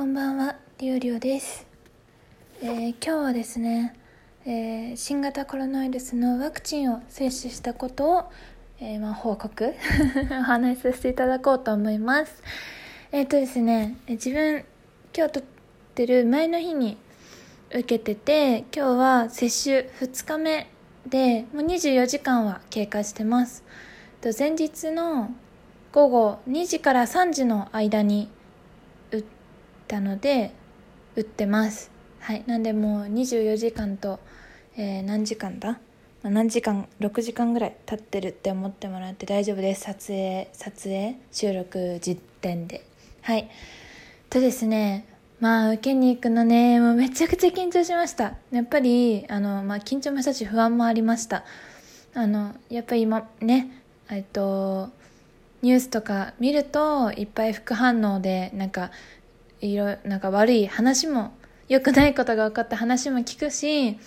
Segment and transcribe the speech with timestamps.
[0.00, 1.66] こんばんは、りょうりょうです、
[2.62, 3.94] えー、今日はですね、
[4.46, 8.24] えー、新型コロナウイルスのワクチンを接種したことを、
[8.80, 9.74] えー、まあ、報告
[10.32, 12.42] お話しさせていただこうと思います。
[13.12, 14.64] えっ、とですね、自分、
[15.14, 15.42] 今日撮っ
[15.94, 16.96] てる前の日に
[17.68, 20.66] 受けてて、今日は接種2日目
[21.06, 23.64] で、もう24時間は経過してます。
[24.22, 25.34] と前日の
[25.92, 28.30] 午後2時から3時の間に
[29.90, 30.52] たので
[31.16, 31.90] 売ってます。
[32.20, 32.44] はい。
[32.46, 34.20] なんでもう24時間と、
[34.76, 35.80] えー、何時間だ、
[36.22, 39.82] 何時間？6時間ぐらい経ってるって思ってもらって大丈夫です。
[39.82, 41.16] 撮影撮影？
[41.32, 42.86] 収録実点で。
[43.22, 43.50] はい。
[44.28, 45.06] とですね
[45.40, 48.34] まあ受けに行くのねもうめちゃくちゃ緊張しました。
[48.52, 51.44] やっぱりあの、まあ、緊張もしたし不安もありました。
[52.14, 54.90] あのやっぱり今ねえっと
[55.62, 58.90] ニュースとか見るといっぱい副反応でなんか
[59.60, 61.32] いろなんか悪い話も
[61.68, 63.98] 良くないことが分かった話も聞くし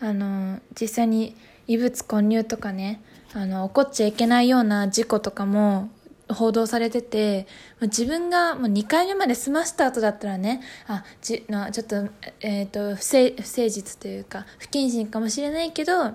[0.00, 1.36] あの実際に
[1.66, 5.90] 異物混入とかねあの起こっちゃいけないような事故とかも
[6.28, 7.46] 報道されてて
[7.82, 12.08] 自分がもう2回目まで済ました後だったらねあじのちょっと,、
[12.40, 16.12] えーと、不正不誠実というか不謹慎かもしれないけど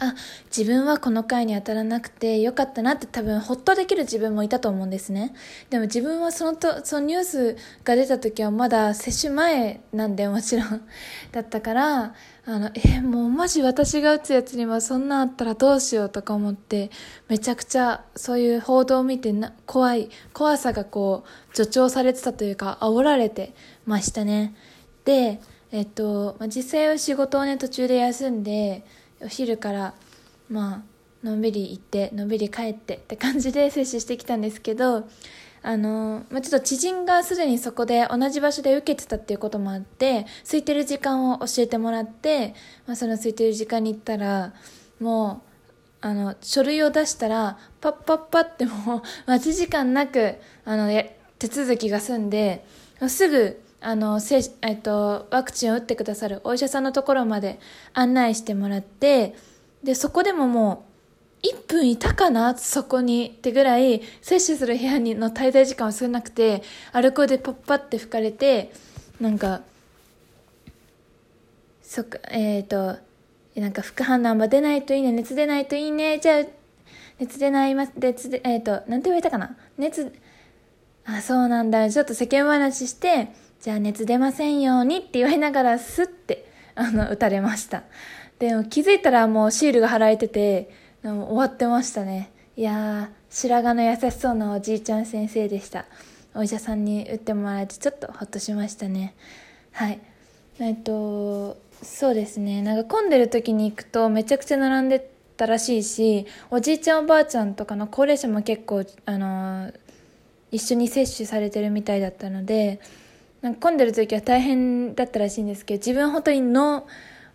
[0.00, 0.14] あ
[0.56, 5.34] 自分はこの回に当たらなくてよかったなって多分ほっとできる自分もいたと思うんですね。
[5.70, 10.82] でも自分はそのとそのニュースが出た時はまだ接種前なんでもちろん。
[11.32, 12.14] だったから
[12.46, 16.90] あのえもうマジ私が打つやつにはそんなあったらどうしようとか思って
[17.28, 23.52] めちゃくちゃそういう報道を見てな怖い怖さがこう助長されてたというか煽られて
[23.84, 24.54] ましたね。
[25.04, 25.40] で
[25.70, 28.86] えっと、実際は仕事をね途中で休んで
[29.22, 29.94] お昼から
[30.50, 30.82] ま
[31.22, 35.08] あのんびり行ってのんびり帰ってって感じで接種してきたんですけど
[35.62, 42.54] あの、まあ、ちょっと知人がすでにそこで同じ場所で受けてたっていうこともあって空いてる時間を教えてもらって、
[42.86, 44.52] まあ、その空いてる時間に行ったら
[45.00, 45.48] もう
[46.00, 50.88] あの書類を出したらパッパッパってもう待ち時間なくあの
[51.38, 52.64] 手続きが済んで
[53.08, 57.60] すぐあの、せえっと、ワクチンを打ってくださるお医者さんのところまで
[57.94, 59.34] 案内してもらって、
[59.84, 60.88] で、そこでももう、
[61.46, 66.62] 1分いたかなそこにってぐらい、接種する部屋にの滞在時間は少なくて、
[66.92, 68.72] アルコールでパッパって吹かれて、
[69.20, 69.62] なんか、
[71.82, 72.98] そっか、えっ、ー、と、
[73.54, 76.44] なんか副反応も出ないといいね、熱出ないといいね、じゃあ、
[77.20, 80.12] 熱出ないます、熱で、えっ、ー、と、なんて言われたかな熱、
[81.04, 83.28] あ、そうなんだ、ちょっと世間話して、
[83.60, 87.82] じゃあ熱出ませんようにって言われながらスッてあの打たれました。
[88.38, 90.70] でも気づいたらもうシールが貼られてて
[91.02, 92.30] 終わってましたね。
[92.56, 95.86] いやー白髪の優しそうなおじいちゃん先生でした。
[96.34, 99.14] お医者さんに打ってもらえてちょっとほっとしましたね。
[99.72, 99.98] はい。
[100.60, 102.62] えっとそうですね。
[102.62, 109.72] なんか混んでる時に行くとめちゃくちゃ並んでたらしいしおじいちゃんおばあちゃんとかの高齢者も結構あの
[110.50, 112.80] 一緒に接種されてるみたいだったので
[113.42, 116.86] なんか混んでる時は大変だったらしいんですけど、自分本当にノ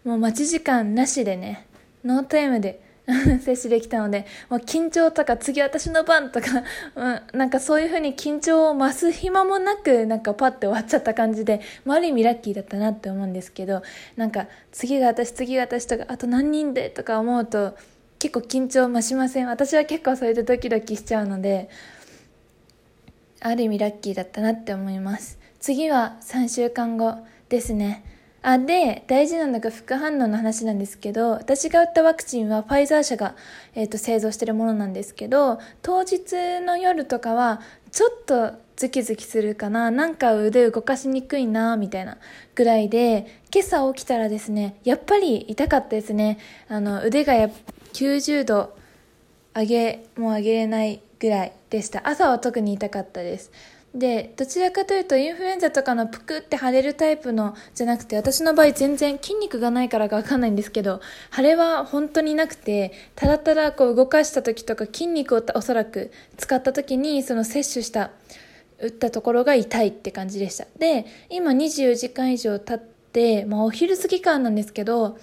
[0.05, 1.65] ー、もう待ち時間なしでね、
[2.03, 2.81] ノータイムで
[3.41, 6.63] 接種できたので、もう緊張とか次私の番とか、
[6.95, 13.81] うん、なんかそういう風に緊張を増す暇もなく、なんかパッて終わっちゃった感じで、まあ、ある意味ラッキーだったなって思うんですけど、
[14.15, 17.75] なんか次が私、次が私とか、あと何人でとか思うと、
[18.19, 19.47] 結構緊張増しません？
[19.47, 21.69] 私は結構それでドキドキしちゃうので、
[23.45, 25.37] ある意味ラッキーだったなって思います。
[25.59, 27.17] 次は3週間後
[27.49, 28.05] ですね。
[28.41, 33.35] あ、で、大事なのが副反応の話なんですけど、私が打ったワクチンはファイザー社が、
[33.75, 37.61] えーと、製造してるものなんですけど、当日の夜とかは、
[37.91, 42.17] ちょっとズキズキするかな、なんか腕動かしにくいな、みたいな
[42.55, 46.37] ぐらいで、今朝起きたらですね、やっぱり痛かったですね。
[46.69, 47.49] あの、腕がや
[47.93, 48.75] 90度
[49.53, 52.05] 上げ、もう上げれないぐらいでした。
[52.05, 53.49] 朝は特に痛かったです。
[53.95, 60.99] で、どちらかというとインフルエンザとかのぷくって腫れるタイプのじゃなくて、私の場合全然筋肉がないからかわかんないんですけど、
[61.33, 68.11] 腫れは本当になくて、ただただこう動かした時とか筋肉をおそらく使った時にその摂取した、
[68.79, 70.65] 打ったところが痛いって感じでした。
[70.77, 75.17] で、今24時間以上経って、まあお昼過ぎ間なんですけど、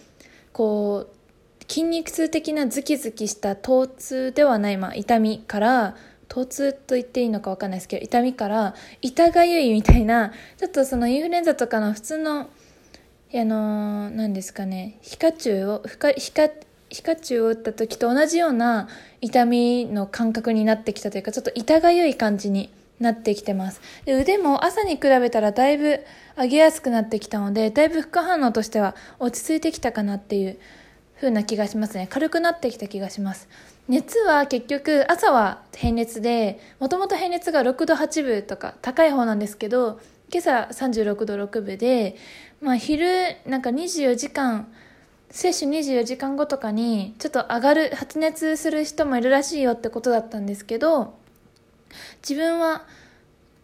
[0.53, 1.20] こう、
[1.71, 5.97] 筋肉痛的なズキズキした疼痛ではない、まあ痛みから、
[6.29, 12.41] 疼痛と言っていいのか分かんないですけど痛みから痛がゆいみたいなちょっとそのインフルエンザとかの普通の
[13.33, 16.51] あの何ですかね皮下虫を皮下皮下
[16.89, 18.89] 皮下虫を打った時と同じような
[19.21, 22.71] 痛みの感覚になってきたというかちょっと痛がゆい感じに
[23.01, 23.81] なってきてます。
[24.05, 26.01] で腕も朝に比べたらだいぶ
[26.37, 30.59] 上げやすくなってきたのでだいぶ副反応としては落ち着いてきたかなっていう
[31.21, 32.07] 風な気がしますね。
[32.09, 33.47] 軽くなってきた気がします。
[33.89, 40.01] 熱は結局朝は平熱でもともと平熱が6度8分とか高い方なんですけど
[40.33, 42.17] 今朝36度6分で、
[42.63, 43.07] まあ、昼
[43.47, 44.73] なんか24時間
[45.29, 51.19] 接種24時間後とかにちょっと上がる発熱する人もいるらしいよってことだったんですけど
[52.23, 52.87] 自分は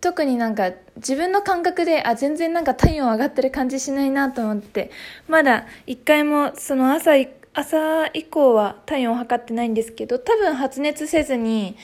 [0.00, 4.90] 特になんか自分の感覚であ全然なんか体温上がってる感じしないなと思って
[5.28, 11.76] まだ一回もその朝1朝以降は体温を測ってないんですけど多分発熱せずに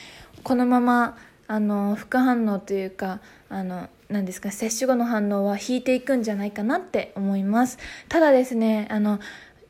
[0.43, 1.17] このまま
[1.47, 7.79] あの副反応というかあの何ですか接種後の反応は引いていくんじゃないかなって思います。
[8.07, 9.19] ただですねあの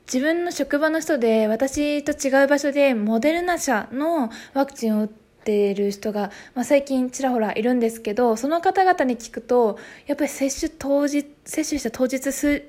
[0.06, 12.26] 自分の職場の人で私と違う場所でモデルナ社のワクチンを打っている人が、まあ、最近ちらほらいるんですけどその方々に聞くとやっぱり接種当日接種した当日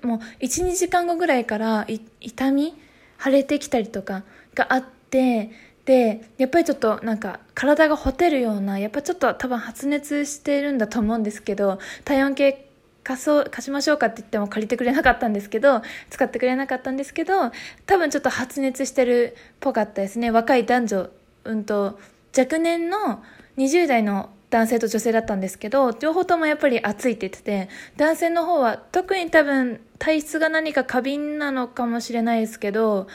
[0.06, 1.86] もう12時間後ぐらいから
[2.20, 2.74] 痛み
[3.22, 4.22] 腫れてきたりとか
[4.54, 5.50] があって
[5.84, 12.68] でやっぱりちょっとなんか体がほてるようなやっぱちょっと多分発熱してるんだと思うんですけど体温計
[13.02, 17.52] 貸そう貸しましょうかって言っても借りてくれなかったんですけど使ってくれなかったんですけど
[17.86, 20.30] 多分ちょっと発熱してるっぽかったですね。
[20.30, 21.10] 若い男女
[21.44, 21.98] うんと
[22.36, 23.22] 若年の
[23.58, 33.08] 20代の男性と女性だったんですけど両方ともやっぱり暑いって言ってて男性の方は特に多分体質が何か過敏なのかもしれないですけど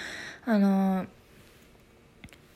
[0.44, 1.06] あの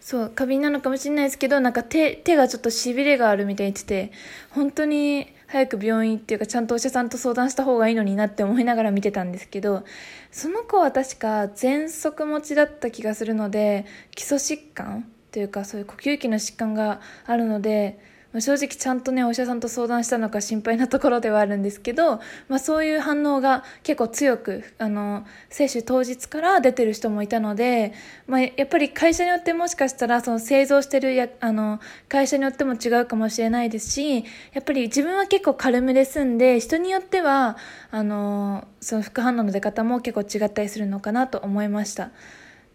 [0.02, 4.12] そう過敏なのかもしれないですけどなんか手手がちょっとしびれがあるみたいに言ってて
[4.50, 9.86] 本当に早く病院っていうかちゃんとお医者さんと相談した方がいいのになって思いながら見てたんですけど
[10.30, 27.94] その子は確か喘息持ちだった気がするので基礎疾患というかそういう呼吸器の疾患があるので正直ちゃんとねお医者さんと相談したのか心配なところではあるんですけど、まあ、そういう反応が結構強くあの接種当日から出てる人もいたので、
[28.28, 37.58] まあ、やっぱり会社によってもしかしたらその製造してるやあの会社によっても違うかもしれないですしやっぱり自分は結構軽めで済んで人によっては
[37.92, 42.12] あのその副反応の出方も結構違ったりするのかなと思いました。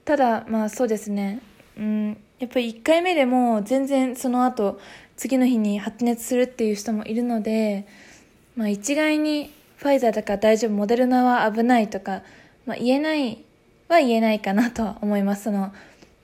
[0.04, 1.40] ただまあそうですね。
[1.76, 2.27] うん。
[2.38, 4.81] やっぱり1回目でも全然その後
[5.17, 7.87] 次の日に発熱するっていう人もいるので、
[8.56, 12.23] まあ、一概にファイザーだから大丈夫モデルナは危ないとか、
[12.67, 13.44] まあ、言えない
[13.88, 15.44] は言えないかなとは思います。
[15.44, 15.73] その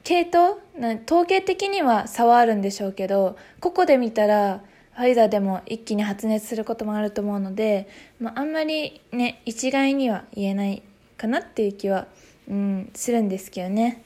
[0.05, 0.61] 系統
[1.07, 4.61] 統計的には差はあるんでしょうけど個々で見たら
[4.93, 7.89] ファイザーでも一気に発熱することもあると思うので、
[8.21, 10.83] まあ、あんまりね一概には言えない
[11.17, 12.07] かなっていう気は、
[12.49, 14.03] うん、するんですけどね。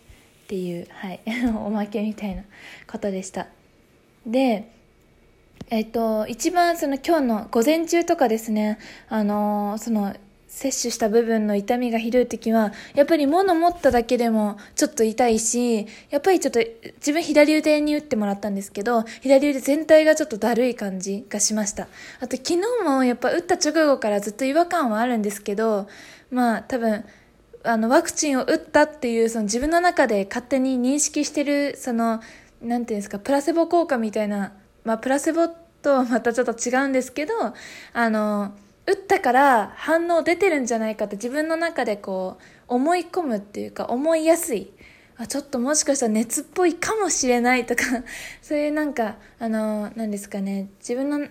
[0.49, 1.21] っていう、はい、
[1.62, 2.43] おまけみたいな
[2.91, 3.49] ことでした。
[4.27, 4.73] で
[5.71, 8.79] えっと、一番その今日の午前中とかですね、
[9.11, 10.17] あのその、
[10.47, 16.61] 摂取した部分の痛みがひどい時は、やっぱり物持っただけでもちょっと痛いし、やっぱりちょっと
[16.97, 21.89] 自分左腕に打ってもらったんですけど、左腕全体がちょっとだるい感じがしました。
[22.21, 25.87] あと昨日もやっぱ打った直後からずっと違和感はあるんですけど、
[26.31, 27.05] まあ多分、
[27.65, 32.21] あのワクチンを打ったっていうその自分の中で勝手に認識してるその、
[32.63, 34.53] なんていうんですか、プラセボ効果みたいな
[34.89, 35.49] まあ、プラセボ
[35.83, 37.35] とはまたちょっと違うんですけど、
[37.93, 38.55] あの、
[38.87, 44.73] 打ったから反応出てるんじゃないかって自分の中でこう思い込むっていうか思いやすい。
[45.19, 47.83] あ、ちょっともしかしたら熱っぽいかもしれないとか
[48.41, 51.29] そういうなんか、あの、何ですかね、自分の、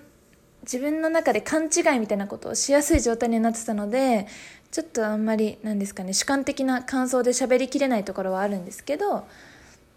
[0.62, 4.28] 自分の中で勘違いみたいなことをしやすい状態になってたので、
[4.72, 9.28] ちょっとあんまり、なんですかね、主観的な感想で喋りきれないところはあるんですけど、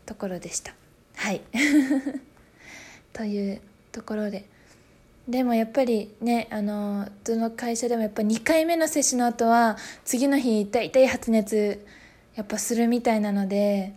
[0.06, 0.74] ところでした。
[1.16, 1.42] はい。
[3.12, 3.60] という
[3.92, 4.44] ところで
[5.28, 11.84] でもやっぱりねあのどの会社でもやっぱ2回目の接種の後は次の日痛い痛い発熱
[12.34, 13.92] やっぱするみたいなので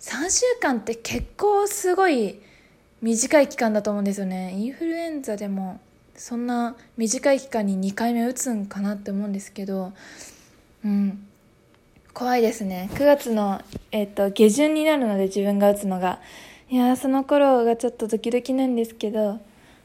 [0.00, 2.40] 3週間って結構すごい
[3.00, 5.80] 短い期間だと思うんですよねインフルエンザでも
[6.16, 9.92] そんな短い期間に2回目打つんかなって思うんですけど
[10.84, 11.26] うん。
[12.14, 12.88] 怖いですね。
[12.94, 13.60] 9月の、
[13.92, 16.20] えっと、下旬になるので自分が打つのが。
[16.68, 19.38] いやその頃がちょっとドキドキなんですけど、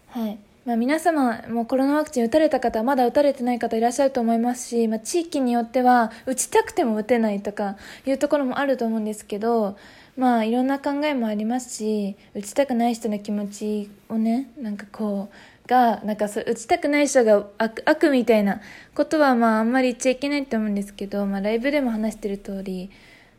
[0.08, 0.38] はい。
[0.64, 9.76] まあ、皆様もコロナワクチン打たれた方まだ打たれてない方いらっしゃると思いますし、まあ、地域によっては打ちたくても打てないとかいうところもあると思うんですけど
[10.16, 15.36] まあいろんな考えもありますし打ちたくない人の気持ちをねなんかこう
[15.72, 18.60] がなんかそ打ちたくない人が悪悪みたいな
[18.94, 22.92] ことはまああんまり言っちゃいけないと思うんですけど、まあ、ライブでも話してる通り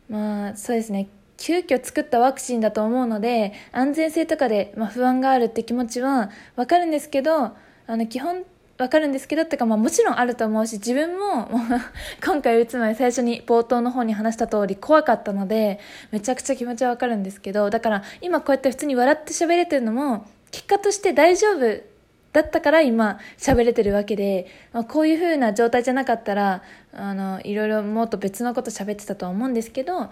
[0.09, 1.07] まあそうですね。
[1.37, 7.53] 急遽作ったワクチンだと思うので安全性とかで、まあ、不安があるって気持ちは分かるんですけどあ
[7.87, 8.45] の基本
[8.77, 11.49] わかるんですけどってか、まあ、もちろんあると思うし自分も
[12.23, 15.79] 今回打つ前最初に冒頭の方に話した通り怖かったので
[16.11, 21.92] めちゃくちゃ気持ちはわかるんですけどだから今こうやって普通に笑って喋れてるのも結果として大丈夫
[22.33, 30.09] だったから今喋れてるわけで、まあ、こういう風な状態じゃなかったらあのいろいろもっと別のこと喋ってたとは思うんですけど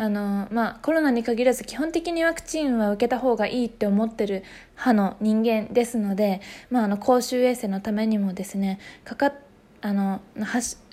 [0.00, 4.44] あのまあ、コロナに限らず基本的にワクチンは受けた方がいいって思ってる
[4.76, 9.32] 派の人間ですので、まあ、あの公衆衛生のためにもですねかか
[9.80, 10.20] あの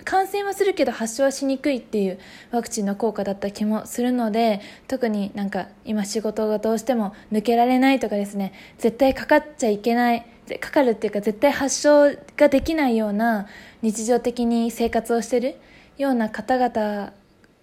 [0.03, 2.19] 感染はするけど発症はしにくいっていう
[2.49, 10.25] ワクチンの効果だった気もするので特になんか今仕事がどうしても抜けられないとかですね絶対かかっちゃいけない
[10.59, 13.47] かかるっていうか絶対発症ができないような
[13.81, 15.55] 日常的に生活をしてる
[15.97, 17.13] ような方々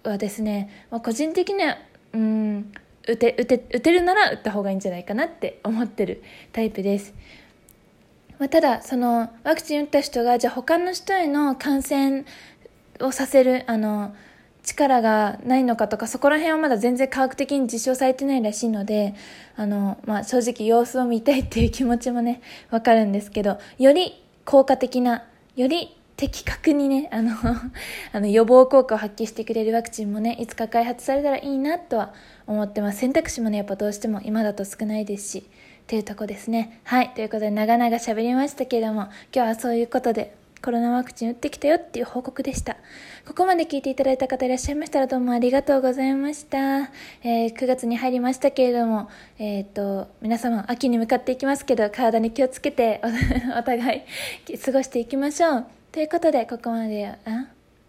[0.04, 1.78] はですね、まあ、個人的には
[2.12, 2.72] うん
[3.06, 6.22] 打て打て打てるなら打った方がいいんじゃないかなって思ってる
[6.52, 7.14] タイプです。
[8.38, 12.24] まあ、ただそのワクチン打った人がじゃあ他の人への感染
[13.00, 14.14] をさせるあの
[14.62, 19.14] 力がないのかとかそこら辺はまだ全然科学的に実証されてないらしいので
[19.56, 22.40] あの、まあ、正直様子を見たいっていう気持ちもね
[22.70, 25.24] わかるんですけどより効果的な
[25.56, 27.32] より的確にね、あの
[28.12, 32.14] あの予防効果を発揮してくれるワクチンもね、いつか開発されたらいいなとは
[32.46, 32.98] 思ってます。
[32.98, 35.42] 選択肢もね、やっぱどうしても今だと少ないですし、っ
[35.86, 36.78] ていうとこですね。
[36.84, 37.10] はい。
[37.10, 42.76] ということで、長々喋りましたけれども、今日はそういうことで、コロナワクチン打ってきたよっていう報告でした。
[43.26, 46.90] ここまで聞いていただいた方いらっしゃいましたらどうもありがとうございました。
[47.22, 53.00] えー、9月に入りましたけれども、えっ、と、皆様秋に向かっていきますけど、体に気をつけて
[53.54, 54.06] お お互
[54.48, 55.66] い過ごしていきましょう。
[55.90, 57.18] ということで、ここまで、あ？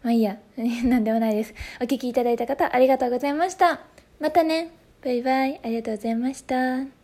[0.03, 0.37] まあいいや。
[0.85, 1.53] なんでもないです。
[1.79, 3.81] お聴きいただいた方、ありがとうございました。
[4.19, 4.71] またね。
[5.03, 5.59] バイバイ。
[5.63, 7.02] ありがとうございました。